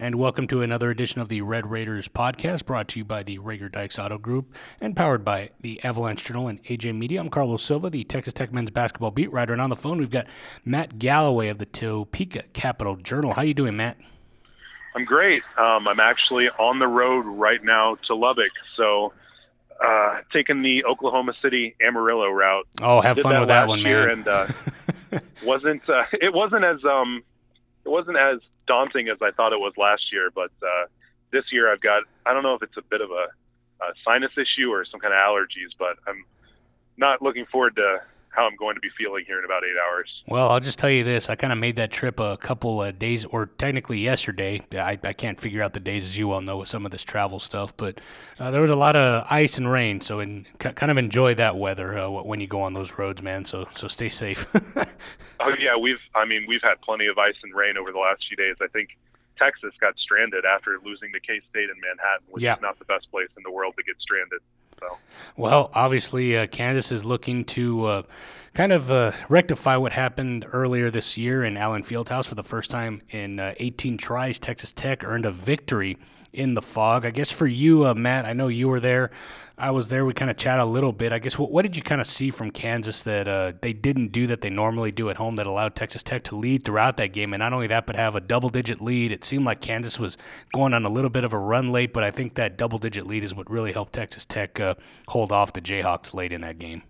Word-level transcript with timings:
and 0.00 0.14
welcome 0.14 0.46
to 0.46 0.62
another 0.62 0.90
edition 0.90 1.20
of 1.20 1.28
the 1.28 1.42
Red 1.42 1.70
Raiders 1.70 2.08
podcast 2.08 2.64
brought 2.64 2.88
to 2.88 2.98
you 2.98 3.04
by 3.04 3.22
the 3.22 3.38
Reagor 3.38 3.70
Dykes 3.70 3.98
Auto 3.98 4.16
Group 4.16 4.54
and 4.80 4.96
powered 4.96 5.26
by 5.26 5.50
the 5.60 5.78
Avalanche 5.84 6.24
Journal 6.24 6.48
and 6.48 6.62
AJ 6.64 6.96
Media. 6.96 7.20
I'm 7.20 7.28
Carlos 7.28 7.62
Silva, 7.62 7.90
the 7.90 8.02
Texas 8.04 8.32
Tech 8.32 8.50
men's 8.50 8.70
basketball 8.70 9.10
beat 9.10 9.30
writer, 9.30 9.52
and 9.52 9.60
on 9.60 9.68
the 9.68 9.76
phone 9.76 9.98
we've 9.98 10.10
got 10.10 10.26
Matt 10.64 10.98
Galloway 10.98 11.48
of 11.48 11.58
the 11.58 11.66
Topeka 11.66 12.44
Capital 12.54 12.96
Journal. 12.96 13.34
How 13.34 13.42
you 13.42 13.52
doing, 13.52 13.76
Matt? 13.76 13.98
I'm 14.96 15.04
great. 15.04 15.42
Um, 15.58 15.86
I'm 15.86 16.00
actually 16.00 16.46
on 16.58 16.78
the 16.78 16.88
road 16.88 17.26
right 17.26 17.62
now 17.62 17.96
to 18.06 18.14
Lubbock, 18.14 18.52
so 18.78 19.12
uh, 19.84 20.20
taking 20.32 20.62
the 20.62 20.82
Oklahoma 20.86 21.34
City 21.42 21.76
Amarillo 21.86 22.30
route. 22.30 22.66
Oh, 22.80 23.02
have 23.02 23.18
fun 23.18 23.34
that 23.34 23.40
with 23.40 23.48
that 23.48 23.68
one, 23.68 23.82
man. 23.82 24.08
And 24.08 24.28
uh, 24.28 24.46
wasn't 25.44 25.86
uh, 25.90 26.04
it 26.14 26.32
wasn't 26.32 26.64
as 26.64 26.82
um 26.86 27.22
it 27.84 27.90
wasn't 27.90 28.16
as 28.16 28.38
daunting 28.70 29.08
as 29.08 29.18
I 29.20 29.32
thought 29.32 29.52
it 29.52 29.58
was 29.58 29.72
last 29.76 30.12
year, 30.12 30.30
but 30.32 30.52
uh, 30.62 30.86
this 31.32 31.42
year 31.50 31.72
I've 31.72 31.80
got 31.80 32.04
I 32.24 32.32
don't 32.32 32.44
know 32.44 32.54
if 32.54 32.62
it's 32.62 32.76
a 32.76 32.86
bit 32.88 33.00
of 33.00 33.10
a, 33.10 33.26
a 33.82 33.88
sinus 34.04 34.30
issue 34.38 34.70
or 34.70 34.84
some 34.84 35.00
kind 35.00 35.12
of 35.12 35.18
allergies, 35.18 35.74
but 35.76 35.98
I'm 36.06 36.24
not 36.96 37.20
looking 37.20 37.46
forward 37.46 37.74
to 37.76 37.98
how 38.30 38.46
I'm 38.46 38.54
going 38.56 38.74
to 38.76 38.80
be 38.80 38.88
feeling 38.96 39.24
here 39.26 39.38
in 39.38 39.44
about 39.44 39.62
eight 39.64 39.76
hours. 39.88 40.08
Well, 40.26 40.48
I'll 40.50 40.60
just 40.60 40.78
tell 40.78 40.90
you 40.90 41.02
this. 41.04 41.28
I 41.28 41.34
kind 41.34 41.52
of 41.52 41.58
made 41.58 41.76
that 41.76 41.90
trip 41.90 42.20
a 42.20 42.36
couple 42.36 42.82
of 42.82 42.98
days, 42.98 43.24
or 43.24 43.46
technically 43.46 44.00
yesterday. 44.00 44.62
I, 44.72 44.98
I 45.02 45.12
can't 45.12 45.38
figure 45.40 45.62
out 45.62 45.72
the 45.72 45.80
days, 45.80 46.04
as 46.04 46.16
you 46.16 46.28
well 46.28 46.40
know, 46.40 46.58
with 46.58 46.68
some 46.68 46.86
of 46.86 46.92
this 46.92 47.02
travel 47.02 47.40
stuff. 47.40 47.76
But 47.76 48.00
uh, 48.38 48.50
there 48.50 48.60
was 48.60 48.70
a 48.70 48.76
lot 48.76 48.94
of 48.96 49.26
ice 49.28 49.58
and 49.58 49.70
rain, 49.70 50.00
so 50.00 50.20
in, 50.20 50.46
kind 50.58 50.90
of 50.90 50.96
enjoy 50.98 51.34
that 51.34 51.56
weather 51.56 51.98
uh, 51.98 52.08
when 52.08 52.40
you 52.40 52.46
go 52.46 52.62
on 52.62 52.72
those 52.74 52.96
roads, 52.98 53.22
man. 53.22 53.44
So 53.44 53.68
so 53.74 53.88
stay 53.88 54.08
safe. 54.08 54.46
Oh 55.42 55.52
yeah, 55.58 55.74
we've 55.74 55.96
I 56.14 56.26
mean 56.26 56.44
we've 56.46 56.60
had 56.62 56.74
plenty 56.82 57.06
of 57.06 57.16
ice 57.16 57.34
and 57.42 57.54
rain 57.54 57.78
over 57.78 57.92
the 57.92 57.98
last 57.98 58.22
few 58.28 58.36
days. 58.36 58.56
I 58.60 58.66
think 58.66 58.90
Texas 59.38 59.72
got 59.80 59.96
stranded 59.96 60.44
after 60.44 60.76
losing 60.84 61.12
to 61.14 61.20
K 61.20 61.40
State 61.48 61.70
in 61.70 61.80
Manhattan, 61.80 62.26
which 62.28 62.42
Yeah. 62.42 62.56
is 62.56 62.60
not 62.60 62.78
the 62.78 62.84
best 62.84 63.10
place 63.10 63.28
in 63.38 63.42
the 63.42 63.50
world 63.50 63.72
to 63.78 63.82
get 63.82 63.96
stranded. 64.00 64.40
So 64.80 64.98
Well, 65.36 65.70
obviously, 65.74 66.36
uh, 66.36 66.46
Kansas 66.46 66.90
is 66.90 67.04
looking 67.04 67.44
to 67.46 67.84
uh, 67.84 68.02
kind 68.54 68.72
of 68.72 68.90
uh, 68.90 69.12
rectify 69.28 69.76
what 69.76 69.92
happened 69.92 70.46
earlier 70.52 70.90
this 70.90 71.16
year 71.16 71.44
in 71.44 71.56
Allen 71.56 71.82
Fieldhouse 71.82 72.26
for 72.26 72.34
the 72.34 72.42
first 72.42 72.70
time 72.70 73.02
in 73.10 73.38
uh, 73.38 73.54
18 73.58 73.96
tries. 73.96 74.38
Texas 74.38 74.72
Tech 74.72 75.04
earned 75.04 75.26
a 75.26 75.30
victory 75.30 75.96
in 76.32 76.54
the 76.54 76.62
Phog. 76.62 77.04
I 77.04 77.10
guess 77.10 77.30
for 77.30 77.46
you, 77.46 77.86
uh, 77.86 77.94
Matt, 77.94 78.24
I 78.24 78.32
know 78.32 78.48
you 78.48 78.68
were 78.68 78.80
there. 78.80 79.10
I 79.58 79.72
was 79.72 79.88
there. 79.88 80.06
We 80.06 80.14
kind 80.14 80.30
of 80.30 80.38
chat 80.38 80.58
a 80.58 80.64
little 80.64 80.92
bit. 80.92 81.12
I 81.12 81.18
guess 81.18 81.38
what, 81.38 81.50
what 81.52 81.62
did 81.62 81.76
you 81.76 81.82
kind 81.82 82.00
of 82.00 82.06
see 82.06 82.30
from 82.30 82.50
Kansas 82.50 83.02
that 83.02 83.28
uh, 83.28 83.52
they 83.60 83.74
didn't 83.74 84.08
do 84.08 84.26
that 84.28 84.40
they 84.40 84.48
normally 84.48 84.90
do 84.90 85.10
at 85.10 85.16
home 85.16 85.36
that 85.36 85.46
allowed 85.46 85.74
Texas 85.76 86.02
Tech 86.02 86.24
to 86.24 86.36
lead 86.36 86.64
throughout 86.64 86.96
that 86.96 87.08
game? 87.12 87.34
And 87.34 87.40
not 87.40 87.52
only 87.52 87.66
that, 87.66 87.86
but 87.86 87.94
have 87.94 88.14
a 88.14 88.20
double 88.20 88.48
digit 88.48 88.80
lead. 88.80 89.12
It 89.12 89.24
seemed 89.24 89.44
like 89.44 89.60
Kansas 89.60 89.98
was 89.98 90.16
going 90.54 90.72
on 90.72 90.86
a 90.86 90.88
little 90.88 91.10
bit 91.10 91.24
of 91.24 91.34
a 91.34 91.38
run 91.38 91.72
late, 91.72 91.92
but 91.92 92.02
I 92.02 92.10
think 92.10 92.36
that 92.36 92.56
double 92.56 92.78
digit 92.78 93.06
lead 93.06 93.22
is 93.22 93.34
what 93.34 93.50
really 93.50 93.72
helped 93.72 93.92
Texas 93.92 94.24
Tech 94.24 94.58
uh, 94.58 94.76
hold 95.08 95.30
off 95.30 95.52
the 95.52 95.60
Jayhawks 95.60 96.14
late 96.14 96.32
in 96.32 96.40
that 96.40 96.58
game. 96.58 96.82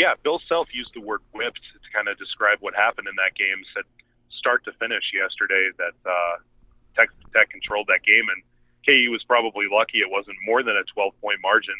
Yeah, 0.00 0.16
Bill 0.24 0.40
Self 0.48 0.72
used 0.72 0.96
the 0.96 1.04
word 1.04 1.20
whipped 1.36 1.60
to 1.60 1.88
kind 1.92 2.08
of 2.08 2.16
describe 2.16 2.56
what 2.64 2.72
happened 2.74 3.04
in 3.06 3.12
that 3.20 3.36
game. 3.36 3.60
Said 3.76 3.84
start 4.32 4.64
to 4.64 4.72
finish 4.80 5.12
yesterday 5.12 5.68
that 5.76 5.92
uh, 6.08 6.40
Texas 6.96 7.20
Tech 7.36 7.50
controlled 7.52 7.92
that 7.92 8.00
game, 8.00 8.24
and 8.32 8.40
KU 8.88 9.12
was 9.12 9.20
probably 9.28 9.68
lucky 9.70 10.00
it 10.00 10.08
wasn't 10.08 10.40
more 10.40 10.62
than 10.64 10.72
a 10.72 10.84
12 10.96 11.12
point 11.20 11.44
margin. 11.44 11.76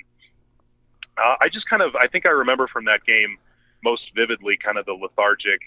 Uh, 1.16 1.40
I 1.40 1.48
just 1.48 1.64
kind 1.64 1.80
of 1.80 1.96
I 1.96 2.12
think 2.12 2.26
I 2.26 2.36
remember 2.44 2.68
from 2.68 2.84
that 2.92 3.08
game 3.08 3.40
most 3.82 4.04
vividly 4.14 4.60
kind 4.60 4.76
of 4.76 4.84
the 4.84 4.92
lethargic 4.92 5.64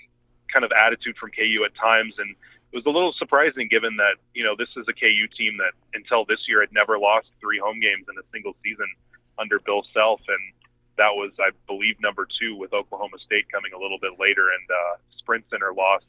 kind 0.53 0.61
of 0.61 0.69
attitude 0.77 1.17
from 1.17 1.33
KU 1.33 1.65
at 1.65 1.73
times, 1.73 2.13
and 2.21 2.37
it 2.37 2.75
was 2.77 2.85
a 2.85 2.93
little 2.93 3.17
surprising 3.17 3.65
given 3.65 3.97
that 3.97 4.21
you 4.37 4.45
know 4.45 4.53
this 4.53 4.69
is 4.77 4.85
a 4.85 4.93
KU 4.93 5.25
team 5.33 5.57
that 5.57 5.73
until 5.97 6.21
this 6.21 6.45
year 6.47 6.61
had 6.61 6.69
never 6.69 7.01
lost 7.01 7.33
three 7.41 7.57
home 7.57 7.81
games 7.81 8.05
in 8.05 8.13
a 8.21 8.25
single 8.29 8.53
season 8.61 8.85
under 9.41 9.57
Bill 9.57 9.81
Self, 9.89 10.21
and 10.29 10.53
that 10.97 11.13
was 11.15 11.31
I 11.39 11.49
believe 11.67 11.99
number 12.01 12.27
two 12.39 12.55
with 12.55 12.73
Oklahoma 12.73 13.17
State 13.25 13.49
coming 13.51 13.73
a 13.73 13.79
little 13.79 13.97
bit 13.99 14.19
later, 14.19 14.49
and 14.53 14.65
uh, 14.69 14.95
Sprint 15.17 15.45
Center 15.49 15.73
lost 15.73 16.05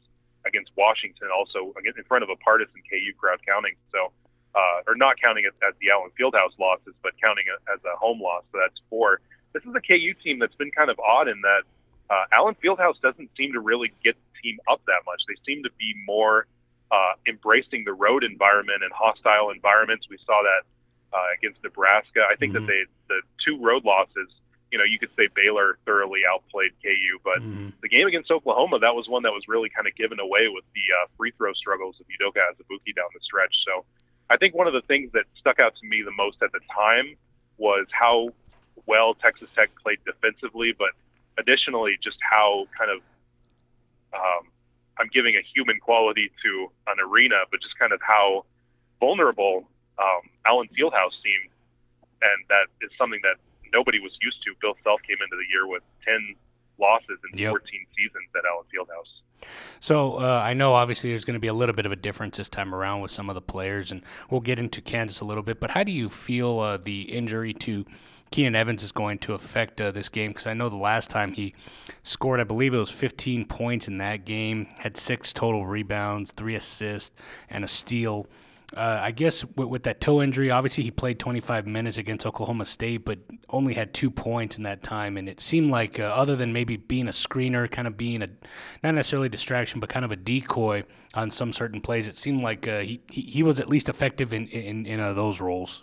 against 0.46 0.70
Washington 0.76 1.28
also 1.32 1.72
in 1.80 2.04
front 2.04 2.22
of 2.22 2.28
a 2.30 2.36
partisan 2.36 2.80
KU 2.84 3.12
crowd 3.16 3.40
counting 3.48 3.72
so 3.92 4.12
uh, 4.54 4.86
or 4.86 4.94
not 4.94 5.16
counting 5.20 5.44
it 5.44 5.54
as 5.66 5.74
the 5.80 5.90
Allen 5.90 6.10
Fieldhouse 6.20 6.54
losses, 6.60 6.94
but 7.02 7.12
counting 7.20 7.44
it 7.48 7.58
as 7.72 7.80
a 7.84 7.96
home 7.96 8.20
loss. 8.20 8.44
So 8.52 8.58
that's 8.62 8.78
four. 8.88 9.20
This 9.52 9.64
is 9.64 9.74
a 9.74 9.80
KU 9.80 10.14
team 10.22 10.38
that's 10.38 10.54
been 10.54 10.70
kind 10.70 10.90
of 10.90 10.98
odd 11.00 11.26
in 11.28 11.40
that 11.42 11.62
uh, 12.10 12.24
Allen 12.38 12.54
Fieldhouse 12.62 13.00
doesn't 13.00 13.30
seem 13.36 13.52
to 13.54 13.60
really 13.60 13.90
get 14.04 14.14
the 14.14 14.30
team 14.42 14.58
up 14.70 14.80
that 14.86 15.02
much. 15.06 15.22
They 15.26 15.34
seem 15.46 15.62
to 15.64 15.70
be 15.78 15.94
more 16.06 16.46
uh, 16.92 17.14
embracing 17.26 17.82
the 17.84 17.92
road 17.94 18.22
environment 18.22 18.84
and 18.84 18.92
hostile 18.92 19.50
environments. 19.50 20.06
We 20.08 20.18
saw 20.24 20.42
that 20.42 20.62
uh, 21.16 21.26
against 21.38 21.62
Nebraska. 21.64 22.22
I 22.30 22.36
think 22.36 22.52
Mhm. 22.52 22.60
that 22.60 22.66
they 22.66 22.82
the 23.08 23.22
two 23.44 23.58
road 23.60 23.84
losses. 23.84 24.30
You 24.74 24.78
know, 24.82 24.88
you 24.90 24.98
could 24.98 25.14
say 25.14 25.30
Baylor 25.30 25.78
thoroughly 25.86 26.26
outplayed 26.26 26.74
KU, 26.82 27.22
but 27.22 27.38
Mm-hmm. 27.38 27.78
the 27.78 27.88
game 27.88 28.08
against 28.10 28.28
Oklahoma, 28.30 28.80
that 28.80 28.94
was 28.98 29.06
one 29.06 29.22
that 29.22 29.30
was 29.30 29.46
really 29.46 29.70
kind 29.70 29.86
of 29.86 29.94
given 29.94 30.18
away 30.18 30.50
with 30.50 30.64
the 30.74 30.82
uh, 30.98 31.06
free 31.16 31.30
throw 31.38 31.52
struggles 31.54 31.94
of 32.00 32.06
Udoka 32.10 32.42
Azubuike 32.50 32.90
down 32.98 33.06
the 33.14 33.20
stretch. 33.22 33.54
So 33.62 33.84
I 34.28 34.36
think 34.36 34.50
one 34.54 34.66
of 34.66 34.72
the 34.74 34.82
things 34.90 35.12
that 35.14 35.30
stuck 35.38 35.60
out 35.62 35.74
to 35.78 35.86
me 35.86 36.02
the 36.02 36.10
most 36.10 36.42
at 36.42 36.50
the 36.50 36.58
time 36.74 37.14
was 37.56 37.86
how 37.92 38.34
well 38.86 39.14
Texas 39.14 39.46
Tech 39.54 39.70
played 39.80 39.98
defensively, 40.04 40.74
but 40.76 40.90
additionally 41.38 41.94
just 42.02 42.18
how 42.20 42.66
kind 42.76 42.90
of 42.90 42.98
um, 44.10 44.50
I'm 44.98 45.10
giving 45.14 45.34
a 45.36 45.42
human 45.54 45.78
quality 45.78 46.30
to 46.42 46.50
an 46.90 46.98
arena, 46.98 47.46
but 47.50 47.60
just 47.62 47.78
kind 47.78 47.92
of 47.92 48.00
how 48.02 48.44
vulnerable 48.98 49.68
um, 50.02 50.22
Allen 50.50 50.68
Fieldhouse 50.74 51.14
seemed, 51.22 51.50
and 52.22 52.38
that 52.48 52.66
is 52.82 52.90
something 52.98 53.20
that 53.22 53.38
nobody 53.74 53.98
was 54.00 54.12
used 54.22 54.38
to. 54.44 54.54
Bill 54.62 54.74
Self 54.84 55.02
came 55.02 55.18
into 55.22 55.36
the 55.36 55.48
year 55.52 55.66
with 55.66 55.82
10 56.06 56.36
losses 56.78 57.18
in 57.32 57.38
Yep. 57.38 57.50
14 57.50 57.86
seasons 57.96 58.28
at 58.34 58.42
Allen 58.48 58.64
Fieldhouse. 58.72 59.46
So 59.80 60.14
uh, 60.14 60.40
I 60.42 60.54
know 60.54 60.72
obviously 60.72 61.10
there's 61.10 61.24
going 61.24 61.34
to 61.34 61.40
be 61.40 61.48
a 61.48 61.52
little 61.54 61.74
bit 61.74 61.84
of 61.84 61.92
a 61.92 61.96
difference 61.96 62.38
this 62.38 62.48
time 62.48 62.74
around 62.74 63.02
with 63.02 63.10
some 63.10 63.28
of 63.28 63.34
the 63.34 63.42
players, 63.42 63.92
and 63.92 64.00
we'll 64.30 64.40
get 64.40 64.58
into 64.58 64.80
Kansas 64.80 65.20
a 65.20 65.24
little 65.24 65.42
bit. 65.42 65.60
But 65.60 65.70
how 65.72 65.82
do 65.84 65.92
you 65.92 66.08
feel 66.08 66.60
uh, 66.60 66.76
the 66.78 67.02
injury 67.02 67.52
to 67.54 67.84
Keenan 68.30 68.56
Evans 68.56 68.82
is 68.82 68.90
going 68.92 69.18
to 69.18 69.34
affect 69.34 69.80
uh, 69.80 69.90
this 69.90 70.08
game? 70.08 70.30
Because 70.30 70.46
I 70.46 70.54
know 70.54 70.68
the 70.70 70.76
last 70.76 71.10
time 71.10 71.32
he 71.32 71.54
scored, 72.02 72.40
I 72.40 72.44
believe 72.44 72.72
it 72.72 72.78
was 72.78 72.90
15 72.90 73.44
points 73.44 73.86
in 73.86 73.98
that 73.98 74.24
game, 74.24 74.66
had 74.78 74.96
six 74.96 75.32
total 75.32 75.66
rebounds, 75.66 76.32
three 76.32 76.54
assists, 76.54 77.12
and 77.50 77.64
a 77.64 77.68
steal. 77.68 78.26
Uh, 78.76 78.98
I 79.02 79.10
guess 79.10 79.44
with, 79.44 79.68
with 79.68 79.82
that 79.84 80.00
toe 80.00 80.20
injury, 80.22 80.50
obviously 80.50 80.84
he 80.84 80.90
played 80.90 81.18
25 81.18 81.66
minutes 81.66 81.96
against 81.96 82.26
Oklahoma 82.26 82.64
State, 82.64 83.04
but 83.04 83.18
only 83.50 83.74
had 83.74 83.94
two 83.94 84.10
points 84.10 84.56
in 84.56 84.64
that 84.64 84.82
time. 84.82 85.16
And 85.16 85.28
it 85.28 85.40
seemed 85.40 85.70
like, 85.70 86.00
uh, 86.00 86.04
other 86.04 86.36
than 86.36 86.52
maybe 86.52 86.76
being 86.76 87.08
a 87.08 87.12
screener, 87.12 87.70
kind 87.70 87.86
of 87.86 87.96
being 87.96 88.22
a 88.22 88.28
not 88.82 88.94
necessarily 88.94 89.26
a 89.26 89.30
distraction, 89.30 89.80
but 89.80 89.88
kind 89.88 90.04
of 90.04 90.12
a 90.12 90.16
decoy 90.16 90.84
on 91.14 91.30
some 91.30 91.52
certain 91.52 91.80
plays, 91.80 92.08
it 92.08 92.16
seemed 92.16 92.42
like 92.42 92.66
uh, 92.66 92.80
he, 92.80 93.00
he 93.10 93.22
he 93.22 93.42
was 93.42 93.60
at 93.60 93.68
least 93.68 93.88
effective 93.88 94.32
in 94.32 94.48
in, 94.48 94.86
in 94.86 95.00
uh, 95.00 95.12
those 95.12 95.40
roles. 95.40 95.82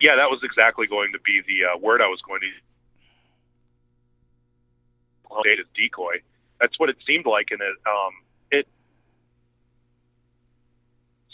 Yeah, 0.00 0.16
that 0.16 0.28
was 0.28 0.40
exactly 0.42 0.86
going 0.86 1.12
to 1.12 1.18
be 1.20 1.40
the 1.46 1.64
uh, 1.72 1.78
word 1.78 2.02
I 2.02 2.08
was 2.08 2.20
going 2.26 2.40
to 2.40 2.46
use. 2.46 2.60
decoy. 5.74 6.20
That's 6.60 6.78
what 6.78 6.90
it 6.90 6.96
seemed 7.06 7.26
like, 7.26 7.48
and 7.50 7.60
it 7.60 7.76
um 7.86 8.12
it. 8.50 8.66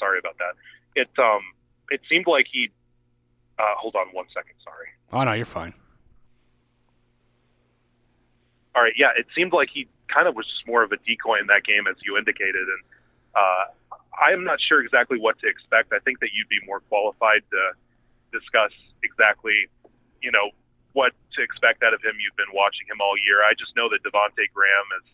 Sorry 0.02 0.18
about 0.18 0.34
that. 0.42 0.58
It 0.98 1.10
um 1.22 1.54
it 1.94 2.00
seemed 2.10 2.26
like 2.26 2.46
he. 2.50 2.70
Uh, 3.58 3.78
hold 3.78 3.94
on 3.94 4.08
one 4.10 4.26
second. 4.34 4.58
Sorry. 4.64 4.90
Oh 5.12 5.22
no, 5.22 5.32
you're 5.32 5.44
fine. 5.44 5.74
All 8.74 8.82
right, 8.82 8.96
yeah, 8.96 9.12
it 9.14 9.28
seemed 9.36 9.52
like 9.52 9.68
he 9.68 9.86
kind 10.08 10.26
of 10.26 10.34
was 10.34 10.48
just 10.48 10.66
more 10.66 10.82
of 10.82 10.90
a 10.90 10.98
decoy 11.04 11.36
in 11.38 11.46
that 11.52 11.62
game, 11.62 11.84
as 11.84 11.94
you 12.00 12.16
indicated, 12.16 12.64
and 12.64 12.82
uh, 13.36 13.64
I 14.16 14.32
am 14.32 14.48
not 14.48 14.56
sure 14.64 14.80
exactly 14.80 15.20
what 15.20 15.36
to 15.44 15.46
expect. 15.46 15.92
I 15.92 16.00
think 16.00 16.24
that 16.24 16.32
you'd 16.32 16.48
be 16.48 16.60
more 16.64 16.80
qualified 16.88 17.44
to 17.52 17.62
discuss 18.32 18.72
exactly, 19.04 19.68
you 20.24 20.32
know, 20.32 20.56
what 20.96 21.12
to 21.36 21.44
expect 21.44 21.84
out 21.84 21.92
of 21.92 22.00
him. 22.00 22.16
You've 22.16 22.36
been 22.40 22.52
watching 22.56 22.88
him 22.88 23.04
all 23.04 23.12
year. 23.28 23.44
I 23.44 23.52
just 23.52 23.76
know 23.76 23.92
that 23.92 24.00
Devonte 24.00 24.48
Graham 24.56 24.88
is, 25.04 25.06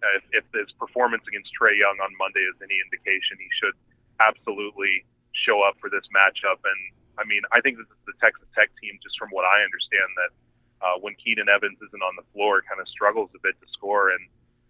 uh, 0.00 0.16
if, 0.16 0.24
if 0.40 0.44
his 0.56 0.72
performance 0.80 1.28
against 1.28 1.52
Trae 1.52 1.76
Young 1.76 2.00
on 2.00 2.12
Monday 2.16 2.44
is 2.48 2.56
any 2.64 2.80
indication, 2.80 3.36
he 3.36 3.48
should 3.60 3.76
absolutely 4.20 5.06
show 5.32 5.62
up 5.62 5.78
for 5.80 5.90
this 5.90 6.04
matchup. 6.14 6.62
And 6.62 6.80
I 7.18 7.24
mean, 7.26 7.42
I 7.52 7.60
think 7.60 7.78
this 7.78 7.88
is 7.90 8.02
the 8.06 8.16
Texas 8.22 8.46
Tech 8.54 8.70
team, 8.82 8.98
just 9.02 9.18
from 9.18 9.30
what 9.30 9.46
I 9.46 9.62
understand, 9.62 10.10
that 10.18 10.32
uh, 10.82 10.96
when 11.00 11.14
Keenan 11.18 11.48
Evans 11.48 11.78
isn't 11.80 12.02
on 12.02 12.14
the 12.18 12.26
floor, 12.34 12.62
kind 12.66 12.80
of 12.80 12.88
struggles 12.88 13.30
a 13.34 13.40
bit 13.42 13.58
to 13.58 13.66
score. 13.72 14.10
And 14.10 14.26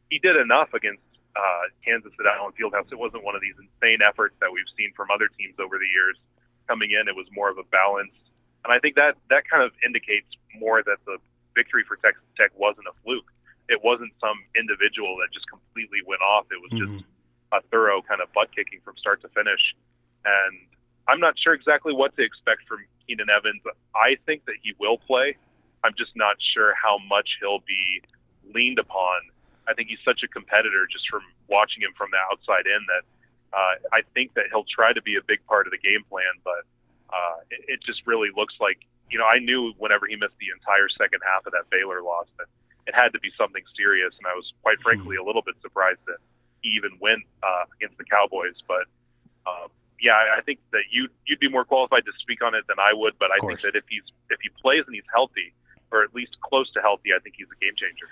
he 0.08 0.18
did 0.18 0.36
enough 0.36 0.72
against 0.72 1.04
uh, 1.34 1.64
Kansas 1.84 2.12
at 2.20 2.26
Allen 2.26 2.54
Fieldhouse. 2.54 2.90
It 2.92 3.00
wasn't 3.00 3.24
one 3.24 3.34
of 3.34 3.42
these 3.42 3.56
insane 3.58 4.00
efforts 4.06 4.36
that 4.40 4.52
we've 4.52 4.68
seen 4.78 4.92
from 4.94 5.10
other 5.10 5.28
teams 5.34 5.58
over 5.58 5.76
the 5.78 5.88
years. 5.88 6.16
Coming 6.68 6.92
in, 6.96 7.08
it 7.08 7.16
was 7.16 7.28
more 7.28 7.52
of 7.52 7.58
a 7.60 7.66
balance, 7.68 8.14
and 8.64 8.72
I 8.72 8.80
think 8.80 8.96
that 8.96 9.20
that 9.28 9.44
kind 9.44 9.60
of 9.60 9.76
indicates 9.84 10.24
more 10.56 10.80
that 10.80 10.96
the 11.04 11.20
victory 11.52 11.84
for 11.84 12.00
Texas 12.00 12.24
Tech 12.40 12.50
wasn't 12.56 12.88
a 12.88 12.96
fluke. 13.04 13.28
It 13.68 13.84
wasn't 13.84 14.16
some 14.16 14.40
individual 14.56 15.16
that 15.20 15.28
just 15.32 15.44
completely 15.48 16.00
went 16.08 16.24
off. 16.24 16.48
It 16.48 16.60
was 16.60 16.72
just 16.72 17.04
a 17.54 17.62
thorough 17.70 18.02
kind 18.02 18.20
of 18.20 18.32
butt 18.32 18.54
kicking 18.54 18.80
from 18.84 18.96
start 18.96 19.22
to 19.22 19.28
finish. 19.28 19.74
and 20.24 20.58
I'm 21.06 21.20
not 21.20 21.34
sure 21.38 21.52
exactly 21.52 21.92
what 21.92 22.16
to 22.16 22.24
expect 22.24 22.64
from 22.66 22.80
Keenan 23.06 23.28
Evans. 23.28 23.60
I 23.94 24.16
think 24.24 24.46
that 24.46 24.56
he 24.62 24.72
will 24.80 24.96
play. 24.96 25.36
I'm 25.84 25.92
just 25.98 26.16
not 26.16 26.36
sure 26.56 26.72
how 26.72 26.96
much 26.96 27.28
he'll 27.40 27.60
be 27.68 28.00
leaned 28.54 28.78
upon. 28.78 29.20
I 29.68 29.74
think 29.74 29.88
he's 29.88 30.00
such 30.04 30.24
a 30.24 30.28
competitor 30.28 30.88
just 30.90 31.04
from 31.10 31.20
watching 31.48 31.84
him 31.84 31.92
from 31.96 32.08
the 32.10 32.20
outside 32.32 32.64
in 32.64 32.80
that 32.88 33.04
uh, 33.54 33.74
I 33.92 34.00
think 34.12 34.34
that 34.34 34.50
he'll 34.50 34.66
try 34.66 34.92
to 34.92 35.02
be 35.02 35.14
a 35.14 35.22
big 35.22 35.44
part 35.46 35.68
of 35.68 35.70
the 35.70 35.78
game 35.78 36.02
plan, 36.10 36.40
but 36.42 36.66
uh, 37.12 37.38
it, 37.50 37.78
it 37.78 37.80
just 37.86 38.02
really 38.06 38.34
looks 38.34 38.54
like 38.60 38.82
you 39.10 39.18
know 39.18 39.28
I 39.28 39.38
knew 39.38 39.72
whenever 39.78 40.06
he 40.10 40.16
missed 40.16 40.34
the 40.40 40.50
entire 40.50 40.88
second 40.90 41.22
half 41.22 41.46
of 41.46 41.52
that 41.52 41.70
Baylor 41.70 42.02
loss 42.02 42.26
that 42.40 42.50
it 42.90 42.94
had 42.98 43.14
to 43.14 43.20
be 43.20 43.30
something 43.38 43.62
serious, 43.76 44.12
and 44.18 44.26
I 44.26 44.34
was 44.34 44.50
quite 44.62 44.80
frankly 44.82 45.16
a 45.16 45.24
little 45.24 45.42
bit 45.42 45.54
surprised 45.62 46.02
that 46.10 46.18
he 46.64 46.70
even 46.70 46.96
went 46.98 47.22
uh, 47.42 47.64
against 47.76 47.98
the 47.98 48.04
Cowboys. 48.04 48.56
But 48.66 48.88
uh, 49.46 49.68
yeah, 50.00 50.16
I 50.36 50.40
think 50.40 50.58
that 50.72 50.90
you 50.90 51.08
you'd 51.26 51.38
be 51.38 51.48
more 51.48 51.64
qualified 51.64 52.04
to 52.06 52.12
speak 52.18 52.42
on 52.42 52.54
it 52.54 52.64
than 52.66 52.80
I 52.80 52.92
would. 52.92 53.14
But 53.20 53.28
I 53.30 53.38
think 53.46 53.60
that 53.60 53.76
if 53.76 53.84
he's 53.88 54.02
if 54.30 54.40
he 54.42 54.48
plays 54.60 54.82
and 54.86 54.94
he's 54.94 55.06
healthy, 55.12 55.52
or 55.92 56.02
at 56.02 56.14
least 56.14 56.40
close 56.40 56.72
to 56.72 56.80
healthy, 56.80 57.10
I 57.14 57.20
think 57.20 57.36
he's 57.38 57.52
a 57.52 57.58
game 57.62 57.76
changer. 57.76 58.08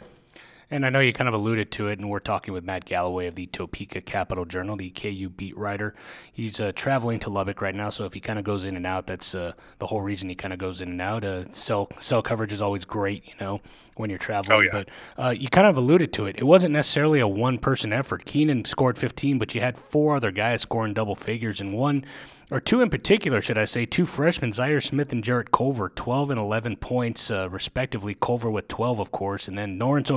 And 0.70 0.86
I 0.86 0.90
know 0.90 1.00
you 1.00 1.12
kind 1.12 1.28
of 1.28 1.34
alluded 1.34 1.70
to 1.72 1.88
it, 1.88 1.98
and 1.98 2.08
we're 2.08 2.18
talking 2.18 2.54
with 2.54 2.64
Matt 2.64 2.84
Galloway 2.84 3.26
of 3.26 3.34
the 3.34 3.46
Topeka 3.46 4.00
Capital 4.00 4.44
Journal, 4.44 4.76
the 4.76 4.90
KU 4.90 5.28
beat 5.28 5.56
writer. 5.56 5.94
He's 6.32 6.60
uh, 6.60 6.72
traveling 6.74 7.18
to 7.20 7.30
Lubbock 7.30 7.60
right 7.60 7.74
now, 7.74 7.90
so 7.90 8.04
if 8.04 8.14
he 8.14 8.20
kind 8.20 8.38
of 8.38 8.44
goes 8.44 8.64
in 8.64 8.76
and 8.76 8.86
out, 8.86 9.06
that's 9.06 9.34
uh, 9.34 9.52
the 9.78 9.86
whole 9.86 10.00
reason 10.00 10.28
he 10.28 10.34
kind 10.34 10.52
of 10.52 10.58
goes 10.58 10.80
in 10.80 10.88
and 10.88 11.00
out. 11.00 11.24
Uh, 11.24 11.52
cell 11.52 11.88
cell 11.98 12.22
coverage 12.22 12.52
is 12.52 12.62
always 12.62 12.84
great, 12.84 13.26
you 13.26 13.34
know, 13.40 13.60
when 13.96 14.08
you're 14.08 14.18
traveling. 14.18 14.58
Oh, 14.58 14.62
yeah. 14.62 14.70
But 14.72 14.88
uh, 15.22 15.30
you 15.30 15.48
kind 15.48 15.66
of 15.66 15.76
alluded 15.76 16.12
to 16.14 16.26
it. 16.26 16.36
It 16.38 16.44
wasn't 16.44 16.72
necessarily 16.72 17.20
a 17.20 17.28
one 17.28 17.58
person 17.58 17.92
effort. 17.92 18.24
Keenan 18.24 18.64
scored 18.64 18.96
15, 18.96 19.38
but 19.38 19.54
you 19.54 19.60
had 19.60 19.76
four 19.76 20.16
other 20.16 20.30
guys 20.30 20.62
scoring 20.62 20.94
double 20.94 21.16
figures, 21.16 21.60
and 21.60 21.72
one 21.72 22.04
or 22.52 22.60
two 22.60 22.82
in 22.82 22.90
particular, 22.90 23.40
should 23.40 23.56
I 23.56 23.64
say, 23.64 23.86
two 23.86 24.04
freshmen, 24.04 24.52
Zhaire 24.52 24.82
Smith 24.82 25.10
and 25.10 25.24
Jarrett 25.24 25.52
Culver, 25.52 25.88
12 25.88 26.32
and 26.32 26.38
11 26.38 26.76
points, 26.76 27.30
uh, 27.30 27.48
respectively. 27.48 28.14
Culver 28.14 28.50
with 28.50 28.68
12, 28.68 28.98
of 28.98 29.10
course, 29.10 29.48
and 29.48 29.56
then 29.56 29.78
Norense 29.78 30.10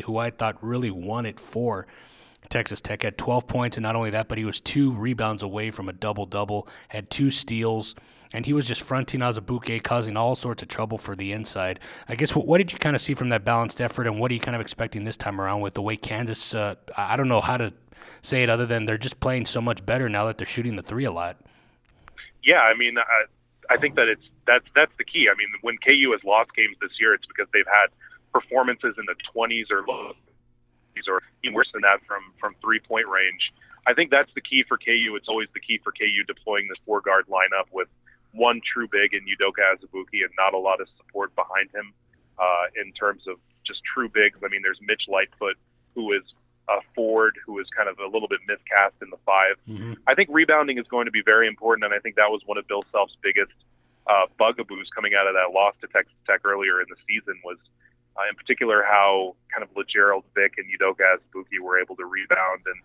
Who 0.00 0.16
I 0.16 0.30
thought 0.30 0.56
really 0.62 0.90
won 0.90 1.26
it 1.26 1.38
for 1.38 1.86
Texas 2.48 2.80
Tech, 2.80 3.02
had 3.02 3.18
12 3.18 3.46
points, 3.46 3.76
and 3.76 3.82
not 3.82 3.94
only 3.94 4.10
that, 4.10 4.28
but 4.28 4.38
he 4.38 4.44
was 4.44 4.60
two 4.60 4.92
rebounds 4.92 5.42
away 5.42 5.70
from 5.70 5.88
a 5.88 5.92
double 5.92 6.26
double, 6.26 6.66
had 6.88 7.10
two 7.10 7.30
steals, 7.30 7.94
and 8.32 8.44
he 8.44 8.52
was 8.52 8.66
just 8.66 8.82
fronting 8.82 9.20
Azubuike, 9.20 9.82
causing 9.82 10.16
all 10.16 10.34
sorts 10.34 10.62
of 10.62 10.68
trouble 10.68 10.98
for 10.98 11.14
the 11.14 11.32
inside. 11.32 11.78
I 12.08 12.14
guess 12.14 12.34
what, 12.34 12.46
what 12.46 12.58
did 12.58 12.72
you 12.72 12.78
kind 12.78 12.96
of 12.96 13.02
see 13.02 13.14
from 13.14 13.28
that 13.28 13.44
balanced 13.44 13.80
effort, 13.80 14.06
and 14.06 14.18
what 14.18 14.30
are 14.30 14.34
you 14.34 14.40
kind 14.40 14.54
of 14.54 14.60
expecting 14.60 15.04
this 15.04 15.16
time 15.16 15.40
around 15.40 15.60
with 15.60 15.74
the 15.74 15.82
way 15.82 15.96
Kansas? 15.96 16.54
Uh, 16.54 16.74
I 16.96 17.16
don't 17.16 17.28
know 17.28 17.40
how 17.40 17.56
to 17.56 17.72
say 18.22 18.42
it 18.42 18.50
other 18.50 18.66
than 18.66 18.84
they're 18.84 18.98
just 18.98 19.20
playing 19.20 19.46
so 19.46 19.60
much 19.60 19.84
better 19.86 20.08
now 20.08 20.26
that 20.26 20.38
they're 20.38 20.46
shooting 20.46 20.76
the 20.76 20.82
three 20.82 21.04
a 21.04 21.12
lot 21.12 21.36
yeah, 22.42 22.60
I 22.60 22.74
mean, 22.74 22.98
I, 22.98 23.74
I 23.74 23.76
think 23.76 23.94
that 23.96 24.08
it's 24.08 24.24
that's 24.46 24.66
that's 24.74 24.92
the 24.98 25.04
key. 25.04 25.28
I 25.32 25.36
mean, 25.36 25.48
when 25.62 25.76
KU 25.78 26.10
has 26.12 26.22
lost 26.24 26.54
games 26.54 26.76
this 26.80 26.90
year, 27.00 27.14
it's 27.14 27.26
because 27.26 27.46
they've 27.52 27.66
had 27.66 27.88
performances 28.32 28.94
in 28.98 29.04
the 29.06 29.16
20s 29.34 29.70
or 29.70 29.84
low 29.86 30.12
or 31.08 31.22
even 31.42 31.54
worse 31.54 31.68
than 31.72 31.82
that 31.82 32.00
from 32.06 32.22
from 32.38 32.54
three 32.60 32.78
point 32.78 33.08
range. 33.08 33.52
I 33.86 33.94
think 33.94 34.10
that's 34.10 34.30
the 34.34 34.40
key 34.40 34.62
for 34.68 34.78
KU. 34.78 35.16
It's 35.16 35.28
always 35.28 35.48
the 35.54 35.60
key 35.60 35.80
for 35.82 35.90
KU 35.90 36.22
deploying 36.26 36.68
this 36.68 36.78
four 36.86 37.00
guard 37.00 37.26
lineup 37.26 37.66
with 37.72 37.88
one 38.32 38.60
true 38.62 38.86
big 38.86 39.12
in 39.12 39.20
Udoka 39.26 39.64
Azubuike 39.74 40.22
and 40.24 40.32
not 40.38 40.54
a 40.54 40.58
lot 40.58 40.80
of 40.80 40.88
support 40.96 41.34
behind 41.34 41.68
him 41.74 41.92
uh, 42.38 42.66
in 42.80 42.92
terms 42.92 43.26
of 43.26 43.36
just 43.66 43.80
true 43.82 44.08
bigs. 44.08 44.38
I 44.44 44.48
mean, 44.48 44.62
there's 44.62 44.78
Mitch 44.80 45.02
Lightfoot, 45.08 45.56
who 45.94 46.12
is 46.12 46.22
a 46.68 46.80
four, 46.94 47.32
who 47.44 47.58
is 47.58 47.66
kind 47.76 47.88
of 47.88 47.98
a 47.98 48.06
little 48.06 48.28
bit 48.28 48.40
miscast 48.46 48.94
in 49.02 49.10
the 49.10 49.18
5 49.26 49.56
mm-hmm. 49.68 49.92
I 50.06 50.14
think 50.14 50.30
rebounding 50.32 50.78
is 50.78 50.86
going 50.86 51.06
to 51.06 51.10
be 51.10 51.22
very 51.22 51.48
important, 51.48 51.84
and 51.84 51.92
I 51.92 51.98
think 51.98 52.16
that 52.16 52.30
was 52.30 52.40
one 52.46 52.56
of 52.56 52.66
Bill 52.68 52.84
Self's 52.92 53.16
biggest 53.22 53.52
uh, 54.06 54.26
bugaboos 54.38 54.88
coming 54.94 55.12
out 55.14 55.26
of 55.26 55.34
that 55.34 55.50
loss 55.52 55.74
to 55.80 55.88
Texas 55.88 56.14
Tech 56.26 56.40
earlier 56.44 56.80
in 56.80 56.86
the 56.88 56.96
season 57.06 57.40
was, 57.44 57.58
uh, 58.16 58.28
in 58.28 58.34
particular, 58.36 58.82
how 58.82 59.34
kind 59.52 59.62
of 59.62 59.70
Lagerald 59.76 60.24
Vick 60.34 60.54
and 60.58 60.66
Udoka 60.68 61.16
Azubuike 61.16 61.60
were 61.62 61.80
able 61.80 61.96
to 61.96 62.04
rebound, 62.04 62.62
and 62.66 62.80